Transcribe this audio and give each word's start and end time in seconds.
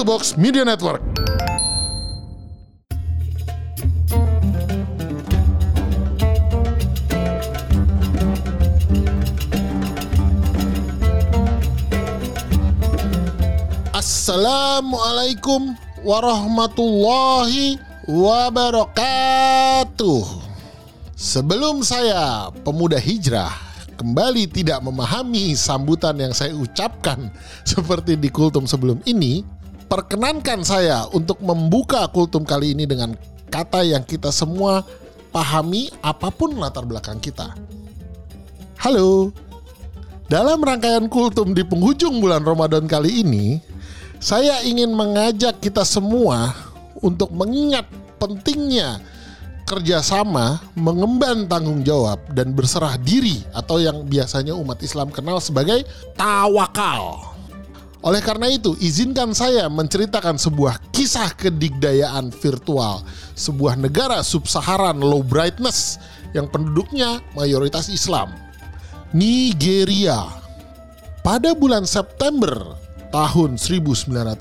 to 0.00 0.08
Box 0.08 0.32
Media 0.40 0.64
Network. 0.64 1.04
Assalamualaikum 13.92 15.76
warahmatullahi 16.00 17.76
wabarakatuh. 18.08 18.88
Sebelum 21.12 21.84
saya 21.84 22.48
pemuda 22.64 22.96
hijrah 22.96 23.52
kembali 24.00 24.48
tidak 24.48 24.80
memahami 24.80 25.52
sambutan 25.52 26.16
yang 26.16 26.32
saya 26.32 26.56
ucapkan 26.56 27.28
seperti 27.68 28.16
di 28.16 28.32
kultum 28.32 28.64
sebelum 28.64 29.04
ini, 29.04 29.59
perkenankan 29.90 30.62
saya 30.62 31.10
untuk 31.10 31.42
membuka 31.42 32.06
kultum 32.14 32.46
kali 32.46 32.78
ini 32.78 32.86
dengan 32.86 33.18
kata 33.50 33.82
yang 33.82 34.06
kita 34.06 34.30
semua 34.30 34.86
pahami 35.34 35.90
apa 35.98 36.30
pun 36.30 36.54
latar 36.54 36.86
belakang 36.86 37.18
kita. 37.18 37.58
Halo. 38.78 39.34
Dalam 40.30 40.62
rangkaian 40.62 41.10
kultum 41.10 41.58
di 41.58 41.66
penghujung 41.66 42.22
bulan 42.22 42.46
Ramadan 42.46 42.86
kali 42.86 43.26
ini, 43.26 43.58
saya 44.22 44.62
ingin 44.62 44.94
mengajak 44.94 45.58
kita 45.58 45.82
semua 45.82 46.54
untuk 47.02 47.34
mengingat 47.34 47.82
pentingnya 48.22 49.02
kerjasama, 49.66 50.62
mengemban 50.78 51.50
tanggung 51.50 51.82
jawab, 51.82 52.22
dan 52.30 52.54
berserah 52.54 52.94
diri 53.02 53.42
atau 53.50 53.82
yang 53.82 54.06
biasanya 54.06 54.54
umat 54.54 54.78
Islam 54.86 55.10
kenal 55.10 55.42
sebagai 55.42 55.82
tawakal. 56.14 57.34
Oleh 58.00 58.24
karena 58.24 58.48
itu, 58.48 58.72
izinkan 58.80 59.36
saya 59.36 59.68
menceritakan 59.68 60.40
sebuah 60.40 60.80
kisah 60.88 61.36
kedigdayaan 61.36 62.32
virtual 62.32 63.04
sebuah 63.36 63.76
negara 63.76 64.24
sub-Saharan 64.24 64.96
low 64.96 65.20
brightness 65.20 66.00
yang 66.32 66.48
penduduknya 66.48 67.20
mayoritas 67.36 67.92
Islam. 67.92 68.32
Nigeria. 69.12 70.32
Pada 71.20 71.52
bulan 71.52 71.84
September 71.84 72.72
tahun 73.12 73.60
1999, 73.60 74.40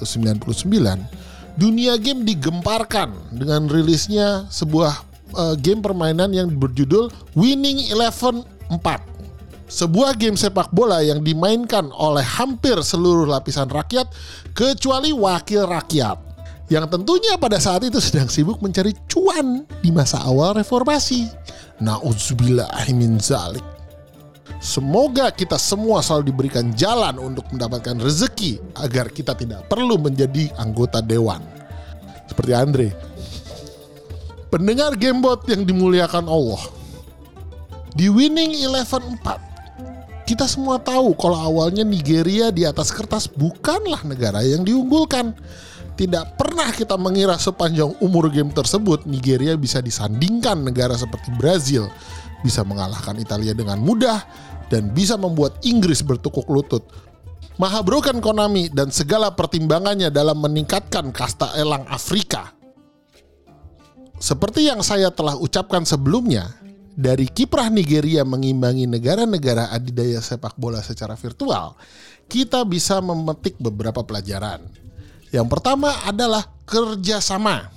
dunia 1.60 2.00
game 2.00 2.24
digemparkan 2.24 3.12
dengan 3.36 3.68
rilisnya 3.68 4.48
sebuah 4.48 5.04
uh, 5.36 5.60
game 5.60 5.84
permainan 5.84 6.32
yang 6.32 6.48
berjudul 6.56 7.12
Winning 7.36 7.92
Eleven 7.92 8.48
4. 8.72 9.09
Sebuah 9.70 10.18
game 10.18 10.34
sepak 10.34 10.74
bola 10.74 11.06
yang 11.06 11.22
dimainkan 11.22 11.94
oleh 11.94 12.26
hampir 12.26 12.82
seluruh 12.82 13.30
lapisan 13.30 13.70
rakyat 13.70 14.10
kecuali 14.58 15.14
wakil 15.14 15.70
rakyat 15.70 16.30
yang 16.70 16.86
tentunya 16.86 17.34
pada 17.42 17.58
saat 17.58 17.82
itu 17.82 17.98
sedang 17.98 18.30
sibuk 18.30 18.62
mencari 18.62 18.94
cuan 19.10 19.66
di 19.82 19.90
masa 19.90 20.22
awal 20.22 20.54
reformasi. 20.54 21.26
Nauzubillahimin 21.82 23.18
zalik. 23.18 23.66
Semoga 24.62 25.34
kita 25.34 25.58
semua 25.58 26.06
selalu 26.06 26.30
diberikan 26.30 26.70
jalan 26.78 27.18
untuk 27.18 27.50
mendapatkan 27.50 27.98
rezeki 27.98 28.62
agar 28.78 29.10
kita 29.10 29.34
tidak 29.34 29.66
perlu 29.66 29.98
menjadi 29.98 30.54
anggota 30.62 31.02
dewan. 31.02 31.42
Seperti 32.30 32.52
Andre. 32.54 32.90
Pendengar 34.54 34.94
Gamebot 34.94 35.46
yang 35.50 35.66
dimuliakan 35.66 36.30
Allah. 36.30 36.62
Di 37.98 38.14
Winning 38.14 38.54
Eleven 38.62 39.18
4, 39.26 39.49
kita 40.30 40.46
semua 40.46 40.78
tahu 40.78 41.18
kalau 41.18 41.42
awalnya 41.42 41.82
Nigeria 41.82 42.54
di 42.54 42.62
atas 42.62 42.94
kertas 42.94 43.26
bukanlah 43.26 44.06
negara 44.06 44.46
yang 44.46 44.62
diunggulkan. 44.62 45.34
Tidak 45.98 46.38
pernah 46.38 46.70
kita 46.70 46.94
mengira 47.02 47.34
sepanjang 47.34 47.98
umur 47.98 48.30
game 48.30 48.54
tersebut 48.54 49.10
Nigeria 49.10 49.58
bisa 49.58 49.82
disandingkan 49.82 50.62
negara 50.62 50.94
seperti 50.94 51.34
Brazil, 51.34 51.90
bisa 52.46 52.62
mengalahkan 52.62 53.18
Italia 53.18 53.58
dengan 53.58 53.82
mudah, 53.82 54.22
dan 54.70 54.94
bisa 54.94 55.18
membuat 55.18 55.58
Inggris 55.66 56.06
bertukuk 56.06 56.46
lutut. 56.46 56.86
Mahabrokan 57.58 58.22
Konami 58.22 58.70
dan 58.70 58.94
segala 58.94 59.34
pertimbangannya 59.34 60.14
dalam 60.14 60.40
meningkatkan 60.40 61.10
kasta 61.10 61.58
elang 61.58 61.90
Afrika. 61.90 62.54
Seperti 64.22 64.70
yang 64.70 64.80
saya 64.86 65.12
telah 65.12 65.36
ucapkan 65.36 65.84
sebelumnya, 65.84 66.59
dari 67.00 67.32
kiprah 67.32 67.72
Nigeria 67.72 68.28
mengimbangi 68.28 68.84
negara-negara 68.84 69.72
adidaya 69.72 70.20
sepak 70.20 70.60
bola 70.60 70.84
secara 70.84 71.16
virtual, 71.16 71.80
kita 72.28 72.68
bisa 72.68 73.00
memetik 73.00 73.56
beberapa 73.56 74.04
pelajaran. 74.04 74.60
Yang 75.32 75.48
pertama 75.48 75.96
adalah 76.04 76.44
kerjasama. 76.68 77.72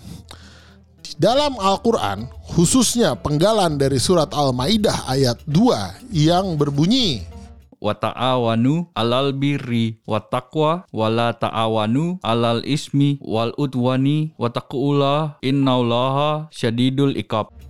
Di 1.07 1.15
dalam 1.23 1.55
Al-Quran, 1.55 2.27
khususnya 2.51 3.15
penggalan 3.15 3.79
dari 3.79 4.03
surat 4.03 4.35
Al-Maidah 4.35 5.07
ayat 5.07 5.39
2 5.47 6.11
yang 6.11 6.59
berbunyi, 6.59 7.23
wa 7.79 7.95
ta'awanu 7.95 8.91
alal 8.95 9.35
birri 9.35 10.03
wa 10.07 10.19
taqwa 10.23 10.87
wa 10.91 11.07
la 11.11 11.35
ta'awanu 11.35 12.23
alal 12.23 12.63
ismi 12.63 13.19
wal 13.23 13.51
udwani 13.59 14.35
wa 14.39 14.51
innallaha 15.43 16.47
syadidul 16.51 17.15
iqab. 17.19 17.62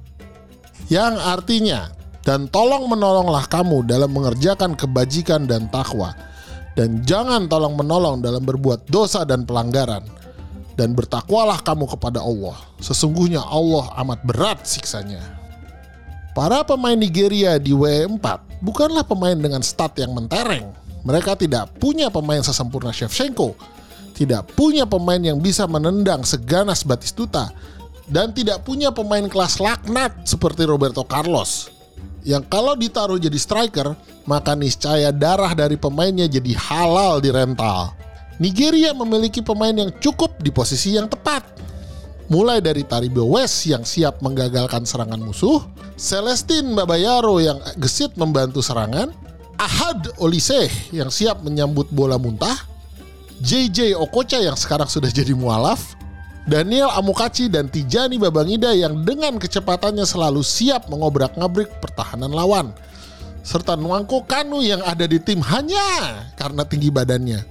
Yang 0.90 1.14
artinya, 1.22 1.80
dan 2.22 2.46
tolong 2.50 2.86
menolonglah 2.86 3.46
kamu 3.50 3.86
dalam 3.86 4.10
mengerjakan 4.14 4.78
kebajikan 4.78 5.46
dan 5.46 5.66
takwa, 5.70 6.14
dan 6.78 7.02
jangan 7.04 7.50
tolong 7.50 7.76
menolong 7.76 8.24
dalam 8.24 8.42
berbuat 8.42 8.88
dosa 8.88 9.26
dan 9.26 9.44
pelanggaran 9.44 10.02
dan 10.76 10.96
bertakwalah 10.96 11.60
kamu 11.60 11.84
kepada 11.96 12.24
Allah. 12.24 12.56
Sesungguhnya 12.80 13.44
Allah 13.44 13.92
amat 14.04 14.20
berat 14.24 14.64
siksanya. 14.64 15.20
Para 16.32 16.64
pemain 16.64 16.96
Nigeria 16.96 17.60
di 17.60 17.76
W4 17.76 18.24
bukanlah 18.64 19.04
pemain 19.04 19.36
dengan 19.36 19.60
stat 19.60 20.00
yang 20.00 20.16
mentereng. 20.16 20.72
Mereka 21.04 21.36
tidak 21.36 21.76
punya 21.76 22.08
pemain 22.08 22.40
sesempurna 22.40 22.94
Shevchenko, 22.94 23.52
tidak 24.16 24.48
punya 24.54 24.88
pemain 24.88 25.20
yang 25.20 25.42
bisa 25.42 25.68
menendang 25.68 26.22
seganas 26.24 26.86
Batistuta, 26.86 27.52
dan 28.10 28.34
tidak 28.34 28.66
punya 28.66 28.90
pemain 28.90 29.24
kelas 29.26 29.62
laknat 29.62 30.26
seperti 30.26 30.66
Roberto 30.66 31.06
Carlos. 31.06 31.70
Yang 32.22 32.46
kalau 32.46 32.78
ditaruh 32.78 33.18
jadi 33.18 33.34
striker, 33.34 33.98
maka 34.30 34.54
niscaya 34.54 35.10
darah 35.10 35.50
dari 35.54 35.74
pemainnya 35.74 36.30
jadi 36.30 36.54
halal 36.54 37.18
di 37.18 37.34
rental. 37.34 37.94
Nigeria 38.38 38.94
memiliki 38.94 39.42
pemain 39.42 39.74
yang 39.74 39.90
cukup 39.98 40.38
di 40.38 40.50
posisi 40.54 40.94
yang 40.94 41.10
tepat. 41.10 41.42
Mulai 42.30 42.62
dari 42.62 42.86
Taribo 42.86 43.26
West 43.28 43.66
yang 43.68 43.82
siap 43.82 44.22
menggagalkan 44.22 44.86
serangan 44.86 45.20
musuh, 45.20 45.60
Celestin 45.98 46.72
Babayaro 46.72 47.42
yang 47.42 47.58
gesit 47.76 48.14
membantu 48.16 48.64
serangan, 48.64 49.12
Ahad 49.60 50.10
Olise 50.18 50.70
yang 50.94 51.12
siap 51.12 51.44
menyambut 51.44 51.86
bola 51.92 52.16
muntah, 52.16 52.56
JJ 53.42 53.98
Okocha 53.98 54.38
yang 54.38 54.56
sekarang 54.56 54.88
sudah 54.88 55.10
jadi 55.18 55.34
mualaf, 55.34 55.98
Daniel 56.42 56.90
Amokachi 56.90 57.46
dan 57.46 57.70
Tijani 57.70 58.18
Babangida 58.18 58.74
yang 58.74 59.06
dengan 59.06 59.38
kecepatannya 59.38 60.02
selalu 60.02 60.42
siap 60.42 60.90
mengobrak-ngabrik 60.90 61.78
pertahanan 61.78 62.34
lawan, 62.34 62.74
serta 63.46 63.78
Nwangko 63.78 64.26
Kanu 64.26 64.58
yang 64.58 64.82
ada 64.82 65.06
di 65.06 65.22
tim 65.22 65.38
hanya 65.38 66.26
karena 66.34 66.66
tinggi 66.66 66.90
badannya. 66.90 67.46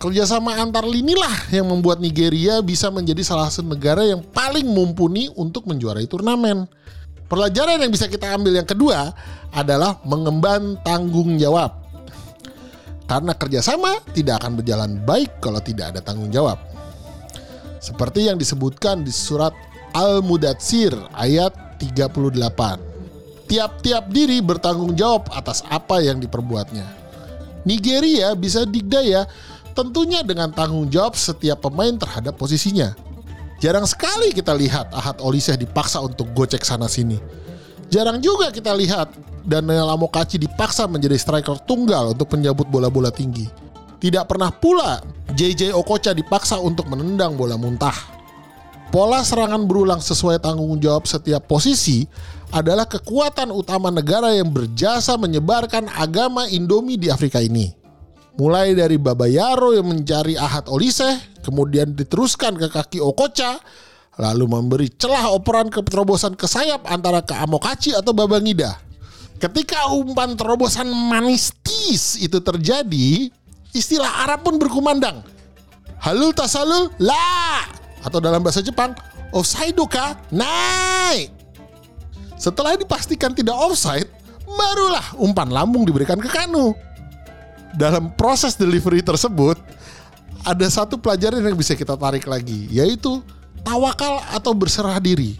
Kerjasama 0.00 0.56
antar 0.58 0.88
lini 0.88 1.12
lah 1.12 1.52
yang 1.52 1.68
membuat 1.68 2.00
Nigeria 2.00 2.64
bisa 2.64 2.88
menjadi 2.88 3.20
salah 3.20 3.52
satu 3.52 3.68
negara 3.68 4.00
yang 4.02 4.24
paling 4.32 4.64
mumpuni 4.64 5.28
untuk 5.36 5.68
menjuarai 5.68 6.08
turnamen. 6.08 6.64
Pelajaran 7.28 7.78
yang 7.78 7.92
bisa 7.92 8.10
kita 8.10 8.32
ambil 8.32 8.58
yang 8.58 8.66
kedua 8.66 9.12
adalah 9.54 10.00
mengemban 10.02 10.80
tanggung 10.82 11.38
jawab. 11.38 11.78
Karena 13.06 13.36
kerjasama 13.36 14.02
tidak 14.16 14.42
akan 14.42 14.58
berjalan 14.58 14.90
baik 15.04 15.38
kalau 15.38 15.60
tidak 15.60 15.94
ada 15.94 16.00
tanggung 16.02 16.32
jawab. 16.32 16.69
Seperti 17.80 18.28
yang 18.28 18.36
disebutkan 18.36 19.00
di 19.00 19.10
surat 19.10 19.56
Al-Mudatsir 19.96 20.92
ayat 21.16 21.80
38. 21.80 22.20
Tiap-tiap 23.48 24.04
diri 24.12 24.38
bertanggung 24.44 24.94
jawab 24.94 25.32
atas 25.32 25.64
apa 25.66 26.04
yang 26.04 26.20
diperbuatnya. 26.20 26.86
Nigeria 27.64 28.36
bisa 28.36 28.68
digdaya 28.68 29.26
tentunya 29.72 30.20
dengan 30.20 30.52
tanggung 30.52 30.86
jawab 30.92 31.16
setiap 31.16 31.64
pemain 31.64 31.96
terhadap 31.96 32.36
posisinya. 32.36 32.94
Jarang 33.60 33.84
sekali 33.88 34.32
kita 34.32 34.52
lihat 34.56 34.92
Ahad 34.92 35.20
Oliseh 35.20 35.56
dipaksa 35.56 36.00
untuk 36.00 36.30
gocek 36.36 36.64
sana 36.64 36.88
sini. 36.88 37.20
Jarang 37.90 38.22
juga 38.22 38.54
kita 38.54 38.72
lihat 38.76 39.12
Daniel 39.44 39.90
Amokachi 39.92 40.36
dipaksa 40.36 40.84
menjadi 40.86 41.16
striker 41.16 41.58
tunggal 41.64 42.12
untuk 42.12 42.30
penjabut 42.32 42.68
bola-bola 42.68 43.10
tinggi. 43.12 43.48
Tidak 44.00 44.24
pernah 44.24 44.48
pula 44.48 45.04
JJ 45.36 45.76
Okocha 45.76 46.16
dipaksa 46.16 46.56
untuk 46.56 46.88
menendang 46.88 47.36
bola 47.36 47.60
muntah. 47.60 47.94
Pola 48.90 49.22
serangan 49.22 49.70
berulang 49.70 50.02
sesuai 50.02 50.42
tanggung 50.42 50.80
jawab 50.82 51.06
setiap 51.06 51.46
posisi 51.46 52.02
adalah 52.50 52.90
kekuatan 52.90 53.54
utama 53.54 53.92
negara 53.94 54.34
yang 54.34 54.50
berjasa 54.50 55.14
menyebarkan 55.14 55.86
agama 55.94 56.50
Indomie 56.50 56.98
di 56.98 57.06
Afrika 57.06 57.38
ini. 57.38 57.70
Mulai 58.34 58.74
dari 58.74 58.98
Baba 58.98 59.30
Yaro 59.30 59.76
yang 59.76 59.86
mencari 59.86 60.34
Ahad 60.34 60.66
Olise, 60.66 61.38
kemudian 61.44 61.94
diteruskan 61.94 62.58
ke 62.58 62.66
kaki 62.72 62.98
Okocha, 62.98 63.62
lalu 64.18 64.48
memberi 64.50 64.88
celah 64.90 65.30
operan 65.30 65.70
ke 65.70 65.84
terobosan 65.86 66.34
ke 66.34 66.50
sayap 66.50 66.82
antara 66.90 67.22
ke 67.22 67.36
Amokachi 67.36 67.94
atau 67.94 68.10
Baba 68.10 68.42
Ngida. 68.42 68.74
Ketika 69.40 69.88
umpan 69.94 70.36
terobosan 70.36 70.90
manistis 70.92 72.20
itu 72.20 72.42
terjadi, 72.44 73.32
istilah 73.72 74.26
Arab 74.26 74.46
pun 74.46 74.58
berkumandang. 74.58 75.22
Halul 76.00 76.32
tasalul 76.32 76.88
la 76.96 77.66
atau 78.00 78.18
dalam 78.18 78.40
bahasa 78.40 78.64
Jepang 78.64 78.96
offside 79.36 79.76
ka 79.90 80.16
naik. 80.32 81.28
Setelah 82.40 82.80
dipastikan 82.80 83.36
tidak 83.36 83.52
offside, 83.52 84.08
barulah 84.48 85.04
umpan 85.20 85.52
lambung 85.52 85.84
diberikan 85.84 86.16
ke 86.16 86.28
Kanu 86.32 86.72
dalam 87.76 88.10
proses 88.16 88.56
delivery 88.58 89.04
tersebut 89.04 89.60
ada 90.40 90.66
satu 90.72 90.96
pelajaran 90.96 91.44
yang 91.44 91.54
bisa 91.54 91.76
kita 91.76 91.94
tarik 91.94 92.24
lagi 92.24 92.66
yaitu 92.72 93.20
tawakal 93.62 94.24
atau 94.32 94.56
berserah 94.56 94.96
diri. 94.98 95.36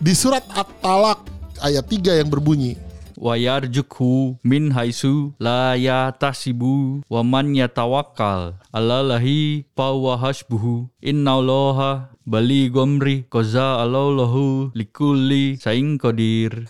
Di 0.00 0.12
surat 0.16 0.44
At-Talaq 0.52 1.28
ayat 1.60 1.84
3 1.84 2.20
yang 2.24 2.28
berbunyi 2.28 2.76
wa 3.20 3.36
yarjukhu 3.36 4.40
min 4.40 4.72
haisu 4.72 5.36
la 5.36 5.76
yatasibu 5.76 7.04
wa 7.04 7.20
man 7.20 7.52
yatawakkal 7.52 8.56
alallahi 8.72 9.68
fahuwa 9.76 10.16
hasbuhu 10.16 10.88
innallaha 11.04 12.08
bali 12.24 12.72
gomri 12.72 13.28
koza 13.28 13.84
alallahu 13.84 14.72
likulli 14.72 15.60
saing 15.60 16.00
kodir 16.00 16.64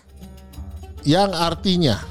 yang 1.06 1.30
artinya 1.30 2.02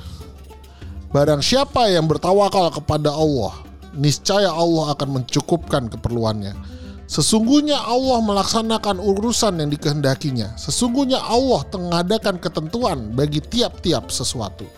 Barang 1.10 1.42
siapa 1.42 1.90
yang 1.90 2.06
bertawakal 2.06 2.70
kepada 2.70 3.10
Allah, 3.10 3.66
niscaya 3.98 4.54
Allah 4.54 4.94
akan 4.94 5.18
mencukupkan 5.18 5.90
keperluannya. 5.90 6.54
Sesungguhnya 7.10 7.82
Allah 7.82 8.22
melaksanakan 8.22 9.02
urusan 9.02 9.58
yang 9.58 9.74
dikehendakinya. 9.74 10.54
Sesungguhnya 10.62 11.18
Allah 11.18 11.66
mengadakan 11.74 12.38
ketentuan 12.38 13.10
bagi 13.18 13.42
tiap-tiap 13.42 14.14
sesuatu. 14.14 14.70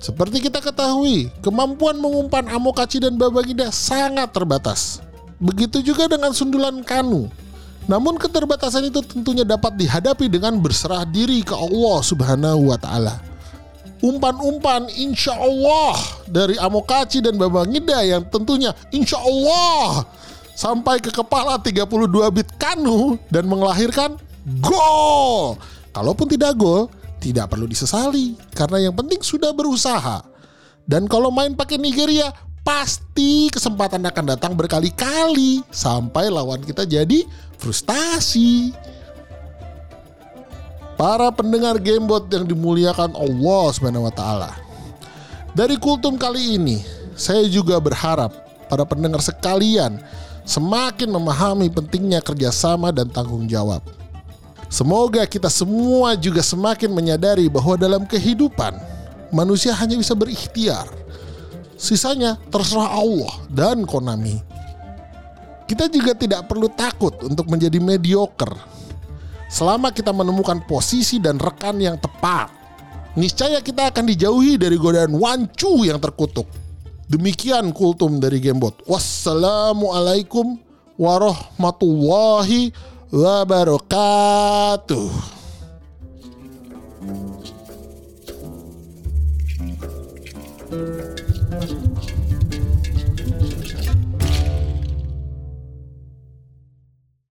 Seperti 0.00 0.48
kita 0.48 0.64
ketahui, 0.64 1.28
kemampuan 1.44 2.00
mengumpan 2.00 2.48
amokaci 2.48 3.04
dan 3.04 3.20
babagida 3.20 3.68
sangat 3.68 4.32
terbatas. 4.32 5.04
Begitu 5.36 5.84
juga 5.84 6.08
dengan 6.08 6.32
sundulan 6.32 6.80
kanu. 6.80 7.28
Namun 7.84 8.16
keterbatasan 8.16 8.88
itu 8.88 9.04
tentunya 9.04 9.44
dapat 9.44 9.76
dihadapi 9.76 10.32
dengan 10.32 10.56
berserah 10.56 11.04
diri 11.04 11.44
ke 11.44 11.52
Allah 11.52 12.00
Subhanahu 12.00 12.72
wa 12.72 12.80
taala 12.80 13.20
umpan-umpan 14.00 14.88
insya 14.96 15.36
Allah 15.36 15.96
dari 16.24 16.56
Amokachi 16.56 17.20
dan 17.20 17.36
Babangida 17.36 18.00
yang 18.00 18.24
tentunya 18.32 18.72
insya 18.96 19.20
Allah 19.20 20.08
sampai 20.60 21.00
ke 21.00 21.08
kepala 21.08 21.56
32 21.56 21.88
bit 22.36 22.52
Kanu 22.60 23.16
dan 23.32 23.48
melahirkan 23.48 24.20
gol. 24.60 25.56
Kalaupun 25.96 26.28
tidak 26.28 26.60
gol, 26.60 26.92
tidak 27.16 27.48
perlu 27.48 27.64
disesali 27.64 28.36
karena 28.52 28.92
yang 28.92 28.94
penting 28.94 29.24
sudah 29.24 29.56
berusaha. 29.56 30.20
Dan 30.84 31.08
kalau 31.08 31.32
main 31.32 31.56
pakai 31.56 31.80
Nigeria, 31.80 32.28
pasti 32.60 33.48
kesempatan 33.48 34.04
akan 34.04 34.36
datang 34.36 34.52
berkali-kali 34.52 35.64
sampai 35.72 36.28
lawan 36.28 36.60
kita 36.60 36.84
jadi 36.84 37.24
frustasi. 37.56 38.76
Para 41.00 41.32
pendengar 41.32 41.80
Gamebot 41.80 42.28
yang 42.28 42.44
dimuliakan 42.44 43.16
Allah 43.16 43.64
Subhanahu 43.72 44.04
wa 44.04 44.12
taala. 44.12 44.52
Dari 45.56 45.80
kultum 45.80 46.20
kali 46.20 46.60
ini, 46.60 46.84
saya 47.16 47.48
juga 47.48 47.80
berharap 47.80 48.36
para 48.68 48.84
pendengar 48.84 49.24
sekalian 49.24 49.96
semakin 50.44 51.08
memahami 51.10 51.68
pentingnya 51.68 52.20
kerjasama 52.24 52.90
dan 52.90 53.08
tanggung 53.08 53.46
jawab. 53.46 53.84
Semoga 54.70 55.26
kita 55.26 55.50
semua 55.50 56.14
juga 56.14 56.46
semakin 56.46 56.94
menyadari 56.94 57.50
bahwa 57.50 57.74
dalam 57.74 58.06
kehidupan 58.06 58.78
manusia 59.34 59.74
hanya 59.74 59.98
bisa 59.98 60.14
berikhtiar. 60.14 60.86
Sisanya 61.74 62.38
terserah 62.52 62.92
Allah 62.92 63.32
dan 63.50 63.82
Konami. 63.88 64.38
Kita 65.66 65.90
juga 65.90 66.14
tidak 66.14 66.46
perlu 66.46 66.70
takut 66.70 67.14
untuk 67.24 67.50
menjadi 67.50 67.78
mediocre 67.82 68.52
selama 69.50 69.90
kita 69.90 70.14
menemukan 70.14 70.62
posisi 70.66 71.18
dan 71.18 71.38
rekan 71.42 71.78
yang 71.82 71.98
tepat. 71.98 72.50
Niscaya 73.18 73.58
kita 73.58 73.90
akan 73.90 74.06
dijauhi 74.06 74.54
dari 74.54 74.78
godaan 74.78 75.18
wancu 75.18 75.82
yang 75.82 75.98
terkutuk. 75.98 76.46
Demikian 77.10 77.74
kultum 77.74 78.22
dari 78.22 78.38
Gamebot. 78.38 78.86
Wassalamualaikum 78.86 80.62
warahmatullahi 80.94 82.70
wabarakatuh. 83.10 85.10